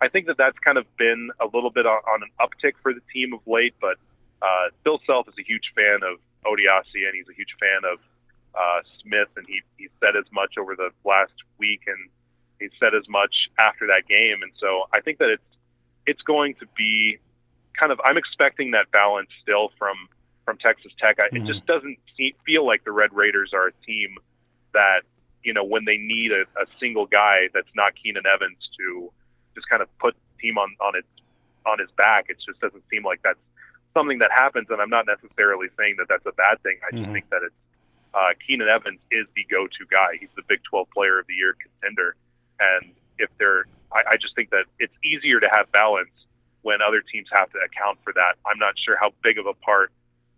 I 0.00 0.08
think 0.08 0.26
that 0.26 0.36
that's 0.36 0.58
kind 0.58 0.78
of 0.78 0.86
been 0.96 1.30
a 1.40 1.46
little 1.46 1.70
bit 1.70 1.86
on, 1.86 1.98
on 2.06 2.22
an 2.22 2.30
uptick 2.40 2.74
for 2.82 2.94
the 2.94 3.02
team 3.12 3.34
of 3.34 3.40
late. 3.46 3.74
But 3.80 3.98
uh, 4.40 4.70
Bill 4.84 5.00
Self 5.06 5.28
is 5.28 5.34
a 5.38 5.42
huge 5.42 5.72
fan 5.74 6.00
of 6.06 6.18
Odiase, 6.46 7.06
and 7.06 7.14
he's 7.14 7.28
a 7.28 7.34
huge 7.34 7.54
fan 7.58 7.82
of 7.90 7.98
uh, 8.54 8.80
Smith, 9.02 9.28
and 9.36 9.46
he 9.46 9.62
he 9.76 9.88
said 10.00 10.16
as 10.16 10.30
much 10.32 10.54
over 10.58 10.76
the 10.76 10.90
last 11.04 11.34
week 11.58 11.82
and 11.86 12.08
he 12.60 12.68
said 12.80 12.94
as 12.94 13.08
much 13.08 13.34
after 13.58 13.86
that 13.86 14.02
game, 14.08 14.42
and 14.42 14.52
so 14.60 14.84
I 14.94 15.00
think 15.00 15.18
that 15.18 15.30
it's 15.30 15.50
it's 16.06 16.22
going 16.22 16.54
to 16.60 16.66
be 16.76 17.18
kind 17.78 17.92
of 17.92 18.00
I'm 18.04 18.16
expecting 18.16 18.72
that 18.72 18.90
balance 18.90 19.28
still 19.42 19.70
from 19.78 20.08
from 20.44 20.58
Texas 20.58 20.92
Tech. 20.98 21.18
I, 21.18 21.28
mm-hmm. 21.28 21.44
It 21.44 21.52
just 21.52 21.66
doesn't 21.66 21.98
feel 22.44 22.66
like 22.66 22.84
the 22.84 22.92
Red 22.92 23.12
Raiders 23.12 23.50
are 23.54 23.68
a 23.68 23.72
team 23.86 24.18
that 24.72 25.02
you 25.42 25.52
know 25.52 25.64
when 25.64 25.84
they 25.84 25.96
need 25.96 26.32
a, 26.32 26.42
a 26.60 26.66
single 26.80 27.06
guy 27.06 27.48
that's 27.54 27.70
not 27.74 27.92
Keenan 28.00 28.24
Evans 28.26 28.58
to 28.78 29.12
just 29.54 29.68
kind 29.68 29.82
of 29.82 29.88
put 29.98 30.14
the 30.14 30.42
team 30.42 30.58
on 30.58 30.74
on 30.80 30.96
its 30.96 31.08
on 31.66 31.78
his 31.78 31.90
back. 31.96 32.26
It 32.28 32.38
just 32.44 32.60
doesn't 32.60 32.82
seem 32.90 33.04
like 33.04 33.20
that's 33.22 33.40
something 33.94 34.18
that 34.18 34.30
happens, 34.32 34.68
and 34.70 34.80
I'm 34.80 34.90
not 34.90 35.06
necessarily 35.06 35.68
saying 35.76 35.96
that 35.98 36.08
that's 36.08 36.26
a 36.26 36.32
bad 36.32 36.62
thing. 36.62 36.78
I 36.86 36.90
just 36.90 37.04
mm-hmm. 37.04 37.12
think 37.12 37.30
that 37.30 37.42
it's 37.42 37.60
uh, 38.14 38.32
Keenan 38.46 38.68
Evans 38.68 39.00
is 39.10 39.26
the 39.36 39.44
go-to 39.50 39.84
guy. 39.90 40.16
He's 40.20 40.32
the 40.36 40.46
Big 40.48 40.60
12 40.70 40.88
Player 40.90 41.18
of 41.18 41.26
the 41.26 41.34
Year 41.34 41.54
contender, 41.58 42.14
and 42.60 42.92
if 43.18 43.30
they're, 43.38 43.66
I, 43.92 44.14
I 44.14 44.16
just 44.16 44.34
think 44.34 44.50
that 44.50 44.64
it's 44.78 44.94
easier 45.04 45.40
to 45.40 45.48
have 45.52 45.70
balance 45.72 46.14
when 46.62 46.78
other 46.80 47.02
teams 47.02 47.28
have 47.32 47.50
to 47.52 47.58
account 47.58 47.98
for 48.04 48.12
that. 48.14 48.38
I'm 48.46 48.58
not 48.58 48.74
sure 48.78 48.96
how 48.98 49.10
big 49.22 49.38
of 49.38 49.46
a 49.46 49.54
part 49.54 49.90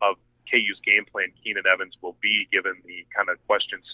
of 0.02 0.16
KU's 0.50 0.80
game 0.84 1.04
plan 1.04 1.32
Keenan 1.42 1.64
Evans 1.70 1.94
will 2.02 2.16
be, 2.20 2.48
given 2.50 2.74
the 2.84 3.06
kind 3.14 3.28
of 3.28 3.36
questions 3.46 3.84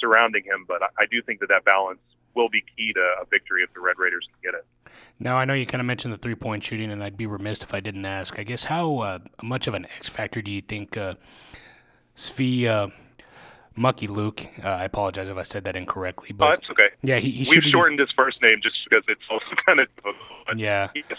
surrounding 0.00 0.44
him. 0.44 0.64
But 0.66 0.82
I, 0.82 0.86
I 1.00 1.06
do 1.10 1.22
think 1.22 1.40
that 1.40 1.48
that 1.48 1.64
balance 1.64 2.00
will 2.34 2.48
be 2.48 2.62
key 2.76 2.92
to 2.92 3.00
a 3.22 3.24
victory 3.30 3.62
if 3.62 3.72
the 3.74 3.80
Red 3.80 3.98
Raiders 3.98 4.26
can 4.32 4.52
get 4.52 4.58
it. 4.58 4.66
Now, 5.20 5.36
I 5.36 5.44
know 5.44 5.54
you 5.54 5.66
kind 5.66 5.80
of 5.80 5.86
mentioned 5.86 6.12
the 6.12 6.18
three 6.18 6.34
point 6.34 6.62
shooting, 6.62 6.90
and 6.90 7.02
I'd 7.02 7.16
be 7.16 7.26
remiss 7.26 7.62
if 7.62 7.74
I 7.74 7.80
didn't 7.80 8.04
ask. 8.04 8.38
I 8.38 8.44
guess 8.44 8.64
how 8.64 8.98
uh, 8.98 9.18
much 9.42 9.66
of 9.66 9.74
an 9.74 9.86
X 9.96 10.08
factor 10.08 10.40
do 10.40 10.50
you 10.50 10.60
think 10.60 10.96
uh, 10.96 11.14
Svi 12.16 12.66
uh, 12.66 12.88
Mykhailiuk. 13.78 14.64
Uh, 14.64 14.68
I 14.68 14.84
apologize 14.84 15.28
if 15.28 15.36
I 15.36 15.42
said 15.42 15.64
that 15.64 15.76
incorrectly. 15.76 16.32
But 16.32 16.44
oh, 16.46 16.50
that's 16.50 16.70
okay. 16.70 16.94
Yeah, 17.02 17.18
he, 17.18 17.30
he 17.30 17.48
we've 17.50 17.64
shortened 17.70 18.00
his 18.00 18.10
first 18.16 18.42
name 18.42 18.60
just 18.62 18.76
because 18.88 19.04
it's 19.08 19.22
also 19.30 19.46
kind 19.66 19.80
of 19.80 19.88
yeah. 20.56 20.90
Yes. 20.94 21.18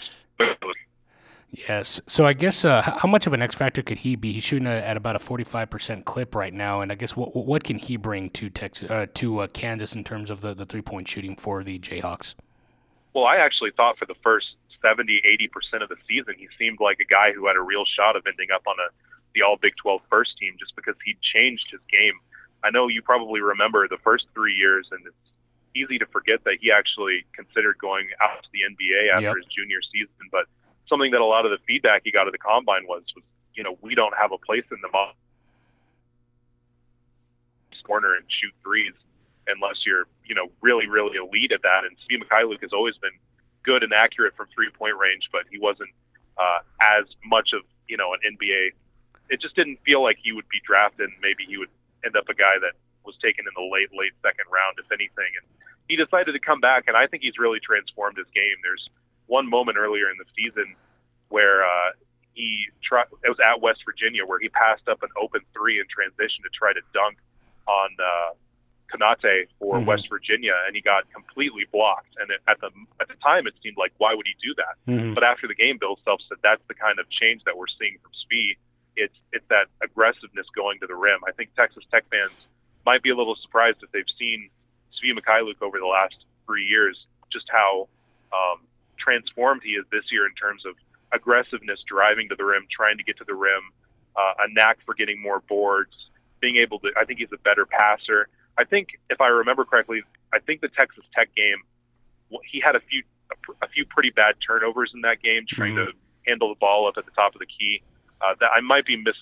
So 2.06 2.26
I 2.26 2.32
guess 2.32 2.64
uh, 2.64 2.82
how 2.82 3.08
much 3.08 3.26
of 3.26 3.32
an 3.32 3.42
X 3.42 3.54
factor 3.54 3.82
could 3.82 3.98
he 3.98 4.16
be? 4.16 4.32
He's 4.32 4.44
shooting 4.44 4.68
at 4.68 4.96
about 4.96 5.16
a 5.16 5.18
forty-five 5.18 5.70
percent 5.70 6.04
clip 6.04 6.34
right 6.34 6.54
now, 6.54 6.80
and 6.80 6.92
I 6.92 6.94
guess 6.94 7.16
what 7.16 7.34
what 7.34 7.64
can 7.64 7.78
he 7.78 7.96
bring 7.96 8.30
to 8.30 8.48
Texas 8.50 8.90
uh, 8.90 9.06
to 9.14 9.40
uh, 9.40 9.46
Kansas 9.48 9.94
in 9.94 10.04
terms 10.04 10.30
of 10.30 10.40
the, 10.40 10.54
the 10.54 10.64
three-point 10.64 11.08
shooting 11.08 11.36
for 11.36 11.64
the 11.64 11.78
Jayhawks? 11.78 12.34
Well, 13.14 13.24
I 13.24 13.36
actually 13.36 13.72
thought 13.76 13.98
for 13.98 14.06
the 14.06 14.14
first 14.22 14.46
70, 14.86 15.22
80 15.24 15.48
percent 15.48 15.82
of 15.82 15.88
the 15.88 15.96
season, 16.08 16.34
he 16.38 16.48
seemed 16.58 16.78
like 16.80 16.98
a 17.00 17.12
guy 17.12 17.32
who 17.32 17.46
had 17.46 17.56
a 17.56 17.62
real 17.62 17.84
shot 17.98 18.16
of 18.16 18.26
ending 18.26 18.48
up 18.54 18.62
on 18.66 18.76
a 18.78 18.92
the 19.34 19.42
All 19.42 19.56
Big 19.60 19.74
12 19.82 20.00
first 20.10 20.30
team, 20.38 20.56
just 20.58 20.74
because 20.74 20.96
he 21.04 21.16
changed 21.34 21.66
his 21.70 21.80
game 21.90 22.18
I 22.62 22.70
know 22.70 22.88
you 22.88 23.02
probably 23.02 23.40
remember 23.40 23.88
the 23.88 23.98
first 24.04 24.26
three 24.34 24.54
years, 24.54 24.88
and 24.90 25.00
it's 25.06 25.16
easy 25.74 25.98
to 25.98 26.06
forget 26.06 26.44
that 26.44 26.58
he 26.60 26.70
actually 26.72 27.24
considered 27.32 27.78
going 27.78 28.08
out 28.20 28.42
to 28.42 28.48
the 28.52 28.60
NBA 28.68 29.14
after 29.14 29.28
yep. 29.28 29.36
his 29.36 29.46
junior 29.46 29.80
season. 29.92 30.28
But 30.30 30.46
something 30.90 31.12
that 31.12 31.22
a 31.22 31.24
lot 31.24 31.46
of 31.46 31.52
the 31.52 31.58
feedback 31.66 32.02
he 32.04 32.10
got 32.10 32.26
at 32.26 32.32
the 32.32 32.42
combine 32.42 32.84
was, 32.86 33.02
was 33.16 33.24
you 33.54 33.62
know, 33.62 33.78
we 33.80 33.94
don't 33.94 34.14
have 34.18 34.32
a 34.32 34.38
place 34.38 34.64
in 34.70 34.78
the 34.82 34.90
corner 37.90 38.14
and 38.14 38.22
shoot 38.30 38.54
threes 38.62 38.94
unless 39.50 39.82
you're, 39.82 40.06
you 40.22 40.34
know, 40.38 40.46
really, 40.62 40.86
really 40.86 41.18
elite 41.18 41.50
at 41.50 41.62
that. 41.66 41.82
And 41.82 41.98
Svi 42.06 42.22
Mykhailiuk 42.22 42.62
has 42.62 42.70
always 42.70 42.94
been 43.02 43.18
good 43.66 43.82
and 43.82 43.90
accurate 43.92 44.38
from 44.38 44.46
three 44.54 44.70
point 44.70 44.94
range, 44.94 45.26
but 45.34 45.42
he 45.50 45.58
wasn't 45.58 45.90
uh, 46.38 46.62
as 46.78 47.10
much 47.26 47.50
of, 47.50 47.66
you 47.90 47.98
know, 47.98 48.14
an 48.14 48.22
NBA. 48.22 48.78
It 49.28 49.42
just 49.42 49.58
didn't 49.58 49.82
feel 49.82 50.02
like 50.06 50.22
he 50.22 50.30
would 50.30 50.46
be 50.46 50.62
drafted. 50.62 51.10
And 51.10 51.18
maybe 51.18 51.42
he 51.50 51.58
would 51.58 51.72
end 52.06 52.14
up 52.14 52.30
a 52.30 52.34
guy 52.34 52.62
that 52.62 52.78
was 53.02 53.18
taken 53.18 53.42
in 53.42 53.54
the 53.58 53.66
late, 53.66 53.90
late 53.90 54.14
second 54.22 54.46
round, 54.54 54.78
if 54.78 54.86
anything. 54.94 55.34
And 55.34 55.46
he 55.90 55.98
decided 55.98 56.30
to 56.38 56.42
come 56.42 56.62
back, 56.62 56.86
and 56.86 56.94
I 56.94 57.10
think 57.10 57.26
he's 57.26 57.42
really 57.42 57.58
transformed 57.58 58.14
his 58.14 58.30
game. 58.30 58.54
There's 58.62 58.86
one 59.30 59.48
moment 59.48 59.78
earlier 59.78 60.10
in 60.10 60.18
the 60.18 60.26
season 60.34 60.74
where 61.28 61.62
uh, 61.62 61.94
he 62.34 62.66
tried, 62.82 63.06
it 63.22 63.30
was 63.30 63.38
at 63.38 63.62
West 63.62 63.86
Virginia, 63.86 64.26
where 64.26 64.38
he 64.38 64.48
passed 64.50 64.88
up 64.88 65.02
an 65.02 65.10
open 65.14 65.40
three 65.54 65.78
in 65.78 65.86
transition 65.86 66.42
to 66.42 66.50
try 66.50 66.74
to 66.74 66.82
dunk 66.92 67.16
on 67.70 67.90
uh, 68.02 68.34
Konate 68.90 69.46
for 69.58 69.78
mm-hmm. 69.78 69.86
West 69.86 70.10
Virginia, 70.10 70.58
and 70.66 70.74
he 70.74 70.82
got 70.82 71.06
completely 71.14 71.64
blocked. 71.70 72.18
And 72.18 72.34
at 72.50 72.58
the 72.58 72.74
at 73.00 73.06
the 73.06 73.14
time, 73.22 73.46
it 73.46 73.54
seemed 73.62 73.78
like 73.78 73.94
why 73.98 74.14
would 74.14 74.26
he 74.26 74.34
do 74.42 74.52
that? 74.58 74.74
Mm-hmm. 74.90 75.14
But 75.14 75.22
after 75.22 75.46
the 75.46 75.54
game, 75.54 75.78
Bill 75.78 75.96
Self 76.04 76.20
said 76.28 76.38
that's 76.42 76.62
the 76.66 76.74
kind 76.74 76.98
of 76.98 77.06
change 77.08 77.46
that 77.46 77.56
we're 77.56 77.70
seeing 77.78 77.96
from 78.02 78.10
Svi 78.26 78.58
it's 78.96 79.14
it's 79.32 79.44
that 79.48 79.66
aggressiveness 79.82 80.46
going 80.54 80.78
to 80.80 80.86
the 80.86 80.94
rim. 80.94 81.20
I 81.26 81.32
think 81.32 81.54
Texas 81.54 81.84
Tech 81.90 82.04
fans 82.10 82.32
might 82.84 83.02
be 83.02 83.10
a 83.10 83.16
little 83.16 83.36
surprised 83.42 83.78
if 83.82 83.90
they've 83.92 84.12
seen 84.18 84.50
Svi 84.96 85.16
Mykhailiuk 85.16 85.62
over 85.62 85.78
the 85.78 85.86
last 85.86 86.16
three 86.46 86.64
years, 86.64 86.98
just 87.32 87.46
how 87.50 87.88
um, 88.32 88.60
transformed 89.02 89.62
he 89.64 89.70
is 89.70 89.84
this 89.90 90.04
year 90.12 90.26
in 90.26 90.34
terms 90.34 90.62
of 90.66 90.74
aggressiveness 91.12 91.80
driving 91.88 92.28
to 92.28 92.36
the 92.36 92.44
rim, 92.44 92.66
trying 92.70 92.98
to 92.98 93.04
get 93.04 93.16
to 93.18 93.24
the 93.24 93.34
rim, 93.34 93.72
uh, 94.16 94.44
a 94.44 94.52
knack 94.52 94.78
for 94.84 94.94
getting 94.94 95.20
more 95.20 95.40
boards, 95.48 95.92
being 96.40 96.56
able 96.56 96.78
to. 96.80 96.90
I 97.00 97.04
think 97.04 97.18
he's 97.18 97.32
a 97.32 97.38
better 97.38 97.66
passer. 97.66 98.28
I 98.58 98.64
think 98.64 98.88
if 99.08 99.20
I 99.20 99.28
remember 99.28 99.64
correctly, 99.64 100.02
I 100.32 100.38
think 100.38 100.60
the 100.60 100.68
Texas 100.68 101.04
Tech 101.14 101.34
game, 101.34 101.62
he 102.50 102.60
had 102.64 102.76
a 102.76 102.80
few 102.80 103.02
a 103.62 103.68
few 103.68 103.84
pretty 103.86 104.10
bad 104.10 104.34
turnovers 104.44 104.90
in 104.94 105.02
that 105.02 105.22
game, 105.22 105.46
trying 105.48 105.74
mm-hmm. 105.74 105.90
to 105.90 105.96
handle 106.26 106.48
the 106.48 106.58
ball 106.58 106.88
up 106.88 106.94
at 106.98 107.06
the 107.06 107.12
top 107.12 107.34
of 107.34 107.40
the 107.40 107.46
key. 107.46 107.82
Uh, 108.20 108.34
that 108.38 108.50
I 108.52 108.60
might 108.60 108.84
be 108.84 108.96
mis 108.96 109.16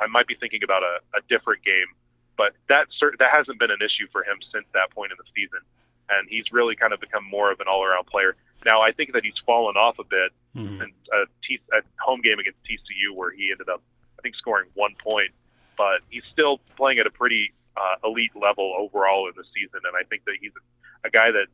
I 0.00 0.06
might 0.06 0.26
be 0.26 0.36
thinking 0.38 0.62
about 0.62 0.82
a, 0.82 1.18
a 1.18 1.20
different 1.28 1.64
game, 1.64 1.90
but 2.36 2.52
that 2.68 2.86
cert- 3.02 3.18
that 3.18 3.34
hasn't 3.34 3.58
been 3.58 3.70
an 3.70 3.82
issue 3.82 4.06
for 4.12 4.22
him 4.22 4.38
since 4.52 4.64
that 4.72 4.90
point 4.94 5.12
in 5.12 5.18
the 5.18 5.28
season, 5.34 5.60
and 6.08 6.28
he's 6.28 6.44
really 6.52 6.76
kind 6.76 6.92
of 6.92 7.00
become 7.00 7.24
more 7.28 7.50
of 7.50 7.60
an 7.60 7.66
all 7.68 7.84
around 7.84 8.06
player. 8.06 8.36
Now 8.64 8.82
I 8.82 8.92
think 8.92 9.12
that 9.12 9.24
he's 9.24 9.38
fallen 9.44 9.76
off 9.76 9.98
a 9.98 10.04
bit 10.04 10.32
mm-hmm. 10.56 10.78
since 10.80 10.94
a, 11.12 11.24
T- 11.46 11.60
a 11.72 11.82
home 12.02 12.20
game 12.20 12.38
against 12.38 12.58
TCU 12.64 13.14
where 13.14 13.30
he 13.30 13.50
ended 13.50 13.68
up 13.68 13.82
I 14.18 14.22
think 14.22 14.34
scoring 14.36 14.68
one 14.74 14.94
point, 15.02 15.30
but 15.76 16.00
he's 16.10 16.24
still 16.32 16.60
playing 16.76 16.98
at 16.98 17.06
a 17.06 17.10
pretty 17.10 17.52
uh, 17.76 18.08
elite 18.08 18.32
level 18.34 18.74
overall 18.78 19.28
in 19.28 19.34
the 19.36 19.44
season, 19.54 19.80
and 19.84 19.94
I 19.94 20.04
think 20.08 20.24
that 20.24 20.34
he's 20.40 20.52
a, 20.52 21.08
a 21.08 21.10
guy 21.10 21.30
that 21.30 21.46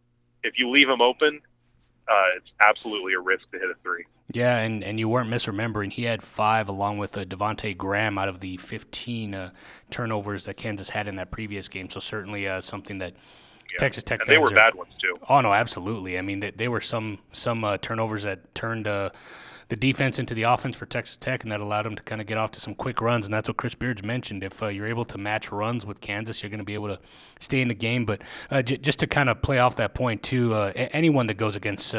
if 0.44 0.58
you 0.58 0.70
leave 0.70 0.88
him 0.88 1.00
open, 1.00 1.40
uh, 2.08 2.36
it's 2.36 2.50
absolutely 2.60 3.14
a 3.14 3.20
risk 3.20 3.50
to 3.52 3.58
hit 3.58 3.70
a 3.70 3.74
three. 3.82 4.04
Yeah, 4.32 4.58
and, 4.58 4.82
and 4.82 4.98
you 4.98 5.08
weren't 5.08 5.30
misremembering. 5.30 5.92
He 5.92 6.04
had 6.04 6.22
five 6.22 6.68
along 6.68 6.98
with 6.98 7.16
uh, 7.16 7.24
Devonte 7.24 7.76
Graham 7.76 8.18
out 8.18 8.28
of 8.28 8.40
the 8.40 8.56
15 8.56 9.34
uh, 9.34 9.50
turnovers 9.90 10.46
that 10.46 10.56
Kansas 10.56 10.88
had 10.90 11.06
in 11.06 11.16
that 11.16 11.30
previous 11.30 11.68
game. 11.68 11.90
So 11.90 12.00
certainly 12.00 12.48
uh, 12.48 12.60
something 12.60 12.98
that 12.98 13.14
yeah. 13.72 13.78
Texas 13.78 14.04
Tech 14.04 14.20
and 14.20 14.26
fans 14.26 14.34
they 14.34 14.38
were 14.38 14.52
are, 14.52 14.54
bad 14.54 14.74
ones 14.74 14.92
too. 15.00 15.16
Oh 15.28 15.40
no, 15.40 15.52
absolutely. 15.52 16.18
I 16.18 16.22
mean, 16.22 16.40
they, 16.40 16.50
they 16.50 16.68
were 16.68 16.80
some 16.80 17.18
some 17.32 17.64
uh, 17.64 17.78
turnovers 17.78 18.22
that 18.24 18.54
turned 18.54 18.86
uh, 18.86 19.10
the 19.68 19.76
defense 19.76 20.18
into 20.18 20.34
the 20.34 20.42
offense 20.42 20.76
for 20.76 20.86
Texas 20.86 21.16
Tech, 21.16 21.42
and 21.44 21.52
that 21.52 21.60
allowed 21.60 21.86
them 21.86 21.96
to 21.96 22.02
kind 22.02 22.20
of 22.20 22.26
get 22.26 22.36
off 22.36 22.50
to 22.52 22.60
some 22.60 22.74
quick 22.74 23.00
runs. 23.00 23.24
And 23.24 23.32
that's 23.32 23.48
what 23.48 23.56
Chris 23.56 23.74
Beards 23.74 24.02
mentioned. 24.02 24.44
If 24.44 24.62
uh, 24.62 24.66
you're 24.68 24.86
able 24.86 25.06
to 25.06 25.18
match 25.18 25.50
runs 25.50 25.86
with 25.86 26.00
Kansas, 26.00 26.42
you're 26.42 26.50
going 26.50 26.58
to 26.58 26.64
be 26.64 26.74
able 26.74 26.88
to 26.88 26.98
stay 27.40 27.62
in 27.62 27.68
the 27.68 27.74
game. 27.74 28.04
But 28.04 28.20
uh, 28.50 28.62
j- 28.62 28.76
just 28.76 28.98
to 28.98 29.06
kind 29.06 29.28
of 29.28 29.40
play 29.40 29.58
off 29.58 29.76
that 29.76 29.94
point 29.94 30.22
too, 30.22 30.52
uh, 30.52 30.72
anyone 30.74 31.26
that 31.28 31.34
goes 31.34 31.56
against 31.56 31.94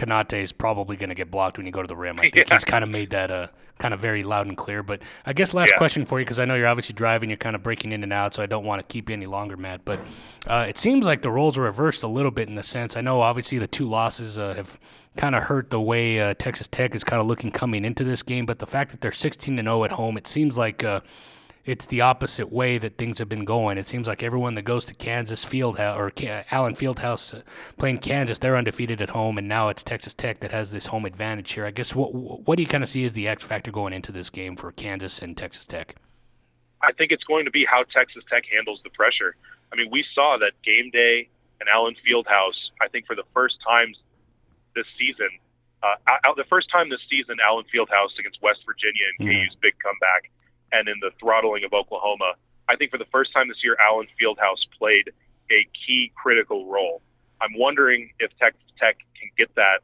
Konate 0.00 0.42
is 0.42 0.52
probably 0.52 0.96
going 0.96 1.10
to 1.10 1.14
get 1.14 1.30
blocked 1.30 1.58
when 1.58 1.66
you 1.66 1.72
go 1.72 1.82
to 1.82 1.86
the 1.86 1.96
rim. 1.96 2.18
I 2.18 2.22
think 2.30 2.36
yeah. 2.36 2.54
he's 2.54 2.64
kind 2.64 2.82
of 2.82 2.90
made 2.90 3.10
that 3.10 3.30
uh, 3.30 3.48
kind 3.78 3.92
of 3.92 4.00
very 4.00 4.22
loud 4.22 4.46
and 4.46 4.56
clear. 4.56 4.82
But 4.82 5.02
I 5.26 5.32
guess 5.32 5.52
last 5.52 5.72
yeah. 5.72 5.78
question 5.78 6.04
for 6.04 6.18
you, 6.18 6.24
because 6.24 6.38
I 6.38 6.44
know 6.44 6.54
you're 6.54 6.66
obviously 6.66 6.94
driving, 6.94 7.30
you're 7.30 7.36
kind 7.36 7.54
of 7.54 7.62
breaking 7.62 7.92
in 7.92 8.02
and 8.02 8.12
out, 8.12 8.34
so 8.34 8.42
I 8.42 8.46
don't 8.46 8.64
want 8.64 8.86
to 8.86 8.92
keep 8.92 9.10
you 9.10 9.14
any 9.14 9.26
longer, 9.26 9.56
Matt. 9.56 9.84
But 9.84 10.00
uh, 10.46 10.66
it 10.68 10.78
seems 10.78 11.04
like 11.04 11.22
the 11.22 11.30
roles 11.30 11.58
are 11.58 11.62
reversed 11.62 12.02
a 12.02 12.08
little 12.08 12.30
bit 12.30 12.48
in 12.48 12.54
the 12.54 12.62
sense. 12.62 12.96
I 12.96 13.00
know 13.00 13.20
obviously 13.20 13.58
the 13.58 13.66
two 13.66 13.88
losses 13.88 14.38
uh, 14.38 14.54
have 14.54 14.78
kind 15.16 15.34
of 15.34 15.42
hurt 15.42 15.70
the 15.70 15.80
way 15.80 16.20
uh, 16.20 16.34
Texas 16.34 16.68
Tech 16.68 16.94
is 16.94 17.04
kind 17.04 17.20
of 17.20 17.26
looking 17.26 17.50
coming 17.50 17.84
into 17.84 18.04
this 18.04 18.22
game, 18.22 18.46
but 18.46 18.58
the 18.58 18.66
fact 18.66 18.92
that 18.92 19.00
they're 19.00 19.12
16 19.12 19.56
to 19.56 19.62
0 19.62 19.84
at 19.84 19.92
home, 19.92 20.16
it 20.16 20.26
seems 20.26 20.56
like 20.56 20.84
uh, 20.84 21.00
it's 21.64 21.86
the 21.86 22.00
opposite 22.00 22.50
way 22.50 22.78
that 22.78 22.96
things 22.96 23.18
have 23.18 23.28
been 23.28 23.44
going. 23.44 23.78
It 23.78 23.86
seems 23.86 24.08
like 24.08 24.22
everyone 24.22 24.54
that 24.54 24.62
goes 24.62 24.84
to 24.86 24.94
Kansas 24.94 25.44
Fieldhouse 25.44 25.96
or 25.96 26.12
Allen 26.50 26.74
Fieldhouse 26.74 27.34
uh, 27.34 27.42
playing 27.76 27.98
Kansas, 27.98 28.38
they're 28.38 28.56
undefeated 28.56 29.02
at 29.02 29.10
home, 29.10 29.38
and 29.38 29.46
now 29.46 29.68
it's 29.68 29.82
Texas 29.82 30.14
Tech 30.14 30.40
that 30.40 30.50
has 30.52 30.70
this 30.70 30.86
home 30.86 31.04
advantage 31.04 31.52
here. 31.52 31.66
I 31.66 31.70
guess 31.70 31.94
what 31.94 32.14
what 32.14 32.56
do 32.56 32.62
you 32.62 32.68
kind 32.68 32.82
of 32.82 32.88
see 32.88 33.04
as 33.04 33.12
the 33.12 33.28
X 33.28 33.44
factor 33.44 33.70
going 33.70 33.92
into 33.92 34.12
this 34.12 34.30
game 34.30 34.56
for 34.56 34.72
Kansas 34.72 35.20
and 35.20 35.36
Texas 35.36 35.66
Tech? 35.66 35.96
I 36.82 36.92
think 36.92 37.12
it's 37.12 37.24
going 37.24 37.44
to 37.44 37.50
be 37.50 37.66
how 37.68 37.84
Texas 37.84 38.24
Tech 38.30 38.44
handles 38.50 38.80
the 38.82 38.90
pressure. 38.90 39.36
I 39.72 39.76
mean, 39.76 39.90
we 39.92 40.04
saw 40.14 40.38
that 40.40 40.52
game 40.64 40.90
day 40.90 41.28
and 41.60 41.68
Allen 41.74 41.94
Fieldhouse. 42.00 42.56
I 42.80 42.88
think 42.88 43.06
for 43.06 43.14
the 43.14 43.28
first 43.34 43.56
time 43.66 43.94
this 44.74 44.86
season, 44.98 45.28
uh, 45.82 45.96
the 46.36 46.48
first 46.48 46.70
time 46.72 46.88
this 46.88 47.00
season, 47.08 47.36
Allen 47.46 47.66
Fieldhouse 47.68 48.16
against 48.18 48.40
West 48.40 48.60
Virginia 48.64 49.04
and 49.18 49.28
mm-hmm. 49.28 49.44
KU's 49.44 49.56
big 49.60 49.74
comeback 49.78 50.30
and 50.72 50.88
in 50.88 50.98
the 51.00 51.10
throttling 51.18 51.64
of 51.64 51.72
Oklahoma. 51.72 52.34
I 52.68 52.76
think 52.76 52.90
for 52.90 52.98
the 52.98 53.10
first 53.10 53.32
time 53.32 53.48
this 53.48 53.58
year, 53.64 53.76
Allen 53.86 54.06
Fieldhouse 54.20 54.62
played 54.78 55.10
a 55.50 55.66
key 55.86 56.12
critical 56.14 56.66
role. 56.66 57.02
I'm 57.40 57.56
wondering 57.58 58.12
if 58.20 58.30
Texas 58.38 58.62
Tech 58.80 58.98
can 59.18 59.30
get 59.36 59.54
that 59.56 59.80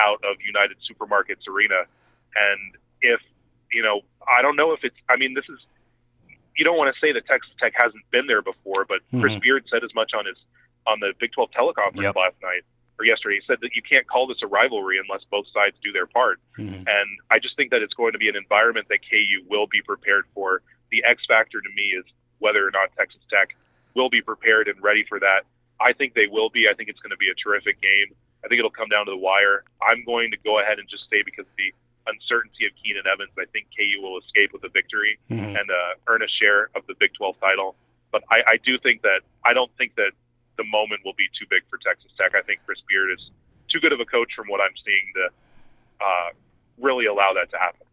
out 0.00 0.24
of 0.24 0.36
United 0.44 0.76
Supermarkets 0.88 1.48
Arena, 1.48 1.84
and 2.34 2.76
if 3.02 3.20
you 3.72 3.82
know, 3.82 4.00
I 4.26 4.42
don't 4.42 4.56
know 4.56 4.72
if 4.72 4.80
it's. 4.82 4.96
I 5.08 5.16
mean, 5.16 5.34
this 5.34 5.44
is. 5.48 5.58
You 6.56 6.64
don't 6.64 6.76
want 6.76 6.94
to 6.94 7.00
say 7.00 7.12
that 7.12 7.26
Texas 7.26 7.52
Tech 7.60 7.72
hasn't 7.74 8.04
been 8.10 8.26
there 8.26 8.42
before, 8.42 8.84
but 8.84 8.98
mm-hmm. 9.08 9.20
Chris 9.20 9.38
Beard 9.40 9.64
said 9.72 9.84
as 9.84 9.94
much 9.94 10.12
on 10.16 10.26
his 10.26 10.36
on 10.86 11.00
the 11.00 11.12
Big 11.18 11.32
12 11.32 11.50
teleconference 11.52 12.02
yep. 12.02 12.16
last 12.16 12.36
night 12.42 12.62
or 13.02 13.04
yesterday. 13.04 13.42
He 13.42 13.46
said 13.46 13.58
that 13.60 13.74
you 13.74 13.82
can't 13.82 14.06
call 14.06 14.30
this 14.30 14.38
a 14.42 14.46
rivalry 14.46 15.02
unless 15.02 15.26
both 15.26 15.46
sides 15.50 15.74
do 15.82 15.90
their 15.90 16.06
part. 16.06 16.38
Mm-hmm. 16.56 16.86
And 16.86 17.08
I 17.30 17.42
just 17.42 17.58
think 17.58 17.74
that 17.74 17.82
it's 17.82 17.94
going 17.94 18.12
to 18.12 18.22
be 18.22 18.30
an 18.30 18.38
environment 18.38 18.86
that 18.88 19.02
KU 19.02 19.42
will 19.50 19.66
be 19.66 19.82
prepared 19.82 20.24
for. 20.34 20.62
The 20.94 21.02
X 21.02 21.22
factor 21.26 21.60
to 21.60 21.70
me 21.74 21.98
is 21.98 22.06
whether 22.38 22.62
or 22.62 22.70
not 22.70 22.94
Texas 22.96 23.20
Tech 23.26 23.58
will 23.94 24.08
be 24.08 24.22
prepared 24.22 24.68
and 24.68 24.80
ready 24.82 25.04
for 25.08 25.18
that. 25.18 25.42
I 25.80 25.92
think 25.92 26.14
they 26.14 26.30
will 26.30 26.48
be. 26.48 26.70
I 26.70 26.74
think 26.74 26.88
it's 26.88 27.00
going 27.02 27.10
to 27.10 27.18
be 27.18 27.28
a 27.28 27.34
terrific 27.34 27.82
game. 27.82 28.14
I 28.44 28.48
think 28.48 28.58
it'll 28.58 28.74
come 28.74 28.88
down 28.88 29.06
to 29.06 29.10
the 29.10 29.18
wire. 29.18 29.64
I'm 29.82 30.04
going 30.06 30.30
to 30.30 30.38
go 30.46 30.62
ahead 30.62 30.78
and 30.78 30.88
just 30.88 31.10
say 31.10 31.22
because 31.26 31.46
of 31.46 31.56
the 31.58 31.74
uncertainty 32.06 32.66
of 32.66 32.72
Keenan 32.82 33.06
Evans, 33.06 33.30
I 33.38 33.46
think 33.50 33.66
KU 33.74 34.02
will 34.02 34.18
escape 34.18 34.52
with 34.52 34.62
a 34.64 34.70
victory 34.70 35.18
mm-hmm. 35.30 35.54
and 35.54 35.66
uh, 35.70 35.94
earn 36.06 36.22
a 36.22 36.30
share 36.40 36.70
of 36.74 36.86
the 36.86 36.94
Big 36.98 37.14
12 37.14 37.38
title. 37.38 37.74
But 38.10 38.22
I, 38.30 38.42
I 38.46 38.56
do 38.62 38.78
think 38.78 39.02
that 39.02 39.22
I 39.44 39.54
don't 39.54 39.70
think 39.78 39.94
that 39.96 40.12
the 40.62 40.70
moment 40.70 41.00
will 41.04 41.18
be 41.18 41.26
too 41.38 41.46
big 41.50 41.62
for 41.68 41.78
Texas 41.78 42.10
Tech. 42.16 42.32
I 42.38 42.42
think 42.42 42.60
Chris 42.64 42.78
Beard 42.88 43.10
is 43.10 43.30
too 43.70 43.80
good 43.80 43.92
of 43.92 44.00
a 44.00 44.04
coach 44.04 44.30
from 44.36 44.46
what 44.48 44.60
I'm 44.60 44.74
seeing 44.84 45.12
to 45.14 46.04
uh, 46.04 46.30
really 46.78 47.06
allow 47.06 47.32
that 47.34 47.50
to 47.50 47.58
happen. 47.58 47.86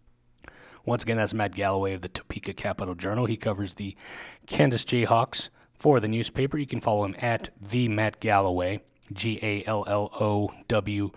Once 0.85 1.03
again, 1.03 1.17
that's 1.17 1.33
Matt 1.33 1.53
Galloway 1.53 1.93
of 1.93 2.01
the 2.01 2.09
Topeka 2.09 2.53
Capital 2.53 2.95
Journal. 2.95 3.25
He 3.25 3.37
covers 3.37 3.75
the 3.75 3.95
Kansas 4.47 4.83
Jayhawks 4.83 5.49
for 5.73 5.99
the 5.99 6.07
newspaper. 6.07 6.57
You 6.57 6.67
can 6.67 6.81
follow 6.81 7.05
him 7.05 7.15
at 7.19 7.49
the 7.61 7.87
Matt 7.87 8.19
Galloway, 8.19 8.81
G 9.13 9.39
A 9.41 9.63
L 9.65 9.83
L 9.87 10.09
O 10.19 10.51
W 10.67 11.11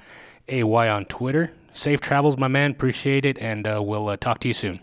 A 0.48 0.62
Y 0.62 0.88
on 0.88 1.04
Twitter. 1.06 1.52
Safe 1.74 2.00
travels, 2.00 2.36
my 2.36 2.48
man. 2.48 2.70
Appreciate 2.72 3.24
it, 3.24 3.38
and 3.38 3.66
uh, 3.66 3.80
we'll 3.82 4.08
uh, 4.08 4.16
talk 4.16 4.40
to 4.40 4.48
you 4.48 4.54
soon. 4.54 4.80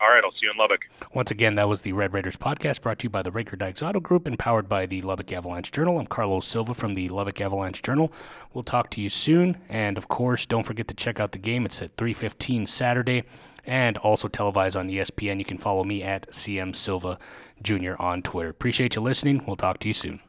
All 0.00 0.08
right, 0.08 0.22
I'll 0.24 0.31
see 0.31 0.31
you 0.42 0.50
in 0.50 0.56
Lubbock. 0.56 0.86
Once 1.14 1.30
again, 1.30 1.54
that 1.54 1.68
was 1.68 1.82
the 1.82 1.92
Red 1.92 2.12
Raiders 2.12 2.36
podcast 2.36 2.80
brought 2.80 2.98
to 3.00 3.04
you 3.04 3.10
by 3.10 3.22
the 3.22 3.30
Reagor 3.30 3.58
Dykes 3.58 3.82
Auto 3.82 4.00
Group 4.00 4.26
and 4.26 4.38
powered 4.38 4.68
by 4.68 4.86
the 4.86 5.02
Lubbock 5.02 5.32
Avalanche 5.32 5.70
Journal. 5.70 5.98
I'm 5.98 6.06
Carlos 6.06 6.46
Silva 6.46 6.74
from 6.74 6.94
the 6.94 7.08
Lubbock 7.08 7.40
Avalanche 7.40 7.82
Journal. 7.82 8.12
We'll 8.52 8.64
talk 8.64 8.90
to 8.90 9.00
you 9.00 9.08
soon, 9.08 9.58
and 9.68 9.96
of 9.96 10.08
course, 10.08 10.46
don't 10.46 10.66
forget 10.66 10.88
to 10.88 10.94
check 10.94 11.20
out 11.20 11.32
the 11.32 11.38
game. 11.38 11.64
It's 11.64 11.80
at 11.80 11.96
3:15 11.96 12.66
Saturday, 12.66 13.24
and 13.64 13.96
also 13.98 14.28
televised 14.28 14.76
on 14.76 14.88
ESPN. 14.88 15.38
You 15.38 15.44
can 15.44 15.58
follow 15.58 15.84
me 15.84 16.02
at 16.02 16.30
CM 16.32 16.74
Silva 16.74 17.18
Jr. 17.62 17.94
on 17.98 18.22
Twitter. 18.22 18.48
Appreciate 18.48 18.96
you 18.96 19.02
listening. 19.02 19.44
We'll 19.46 19.56
talk 19.56 19.78
to 19.80 19.88
you 19.88 19.94
soon. 19.94 20.20